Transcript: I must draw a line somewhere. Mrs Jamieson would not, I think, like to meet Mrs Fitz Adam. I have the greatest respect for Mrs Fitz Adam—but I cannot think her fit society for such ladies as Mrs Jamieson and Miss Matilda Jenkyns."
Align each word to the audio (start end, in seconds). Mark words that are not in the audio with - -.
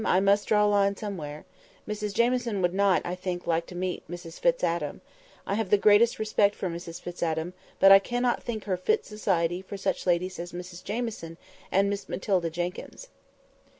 I 0.03 0.19
must 0.19 0.47
draw 0.47 0.65
a 0.65 0.65
line 0.65 0.95
somewhere. 0.95 1.45
Mrs 1.87 2.15
Jamieson 2.15 2.63
would 2.63 2.73
not, 2.73 3.03
I 3.05 3.13
think, 3.13 3.45
like 3.45 3.67
to 3.67 3.75
meet 3.75 4.01
Mrs 4.09 4.39
Fitz 4.39 4.63
Adam. 4.63 5.01
I 5.45 5.53
have 5.53 5.69
the 5.69 5.77
greatest 5.77 6.17
respect 6.17 6.55
for 6.55 6.69
Mrs 6.71 6.99
Fitz 6.99 7.21
Adam—but 7.21 7.91
I 7.91 7.99
cannot 7.99 8.41
think 8.41 8.63
her 8.63 8.77
fit 8.77 9.05
society 9.05 9.61
for 9.61 9.77
such 9.77 10.07
ladies 10.07 10.39
as 10.39 10.53
Mrs 10.53 10.83
Jamieson 10.83 11.37
and 11.71 11.87
Miss 11.87 12.09
Matilda 12.09 12.49
Jenkyns." 12.49 13.09